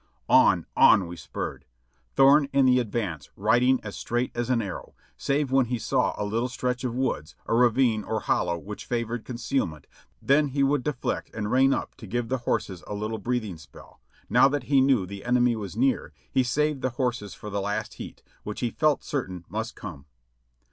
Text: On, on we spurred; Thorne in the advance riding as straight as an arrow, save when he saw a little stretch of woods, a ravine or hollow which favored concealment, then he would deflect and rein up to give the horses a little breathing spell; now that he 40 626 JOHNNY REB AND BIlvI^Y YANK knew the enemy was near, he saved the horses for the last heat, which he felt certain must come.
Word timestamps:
On, 0.29 0.65
on 0.75 1.05
we 1.05 1.15
spurred; 1.15 1.63
Thorne 2.15 2.49
in 2.53 2.65
the 2.65 2.79
advance 2.79 3.29
riding 3.35 3.79
as 3.83 3.95
straight 3.95 4.31
as 4.33 4.49
an 4.49 4.59
arrow, 4.59 4.95
save 5.15 5.51
when 5.51 5.67
he 5.67 5.77
saw 5.77 6.15
a 6.17 6.25
little 6.25 6.49
stretch 6.49 6.83
of 6.83 6.95
woods, 6.95 7.35
a 7.45 7.53
ravine 7.53 8.03
or 8.03 8.21
hollow 8.21 8.57
which 8.57 8.87
favored 8.87 9.25
concealment, 9.25 9.85
then 10.19 10.47
he 10.47 10.63
would 10.63 10.83
deflect 10.83 11.29
and 11.35 11.51
rein 11.51 11.71
up 11.71 11.93
to 11.97 12.07
give 12.07 12.29
the 12.29 12.39
horses 12.49 12.83
a 12.87 12.95
little 12.95 13.19
breathing 13.19 13.59
spell; 13.59 14.01
now 14.27 14.47
that 14.47 14.63
he 14.63 14.81
40 14.81 14.87
626 14.87 14.87
JOHNNY 14.87 14.87
REB 14.87 14.87
AND 14.87 14.87
BIlvI^Y 14.87 14.87
YANK 14.87 14.87
knew 14.87 15.05
the 15.05 15.25
enemy 15.27 15.55
was 15.55 15.77
near, 15.77 16.13
he 16.31 16.43
saved 16.43 16.81
the 16.81 16.97
horses 16.97 17.33
for 17.35 17.49
the 17.51 17.61
last 17.61 17.93
heat, 17.93 18.23
which 18.41 18.61
he 18.61 18.71
felt 18.71 19.03
certain 19.03 19.45
must 19.49 19.75
come. 19.75 20.07